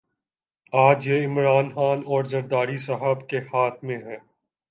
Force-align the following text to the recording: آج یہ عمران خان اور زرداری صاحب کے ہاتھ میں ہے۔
آج 0.73 1.07
یہ 1.07 1.25
عمران 1.27 1.69
خان 1.69 1.99
اور 2.07 2.23
زرداری 2.23 2.77
صاحب 2.77 3.27
کے 3.29 3.39
ہاتھ 3.53 3.83
میں 3.85 3.97
ہے۔ 3.97 4.17